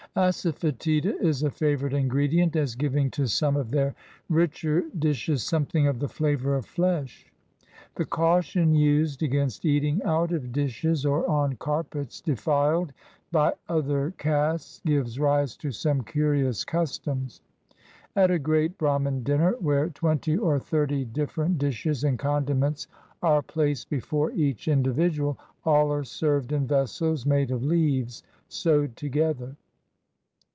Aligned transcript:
Assafcetida 0.13 1.21
is 1.21 1.41
a 1.41 1.49
favorite 1.49 1.93
ingredient, 1.93 2.57
as 2.57 2.75
giving 2.75 3.09
to 3.11 3.27
some 3.27 3.55
of 3.55 3.71
their 3.71 3.95
richer 4.27 4.81
dishes 4.99 5.41
something 5.41 5.87
of 5.87 5.99
the 5.99 6.09
flavor 6.09 6.57
of 6.57 6.65
flesh. 6.65 7.31
The 7.95 8.03
caution 8.03 8.75
used 8.75 9.23
against 9.23 9.63
eating 9.63 10.03
out 10.03 10.33
of 10.33 10.51
dishes 10.51 11.05
or 11.05 11.25
on 11.29 11.55
carpets 11.55 12.19
defiled 12.19 12.91
by 13.31 13.53
other 13.69 14.11
castes 14.17 14.81
gives 14.85 15.17
rise 15.17 15.55
to 15.55 15.71
some 15.71 16.01
curious 16.03 16.65
customs. 16.65 17.39
At 18.13 18.31
a 18.31 18.37
great 18.37 18.77
Bramin 18.77 19.23
dinner, 19.23 19.55
where 19.61 19.87
twenty 19.87 20.35
or 20.35 20.57
169 20.59 20.81
INDIA 20.97 21.05
thirty 21.05 21.05
different 21.13 21.57
dishes 21.57 22.03
and 22.03 22.19
condiments 22.19 22.87
are 23.23 23.41
placed 23.41 23.89
before 23.89 24.31
each 24.33 24.67
individual, 24.67 25.39
all 25.63 25.89
are 25.93 26.03
served 26.03 26.51
in 26.51 26.67
vessels 26.67 27.25
made 27.25 27.49
of 27.51 27.63
leaves 27.63 28.23
sewed 28.49 28.97
together. 28.97 29.55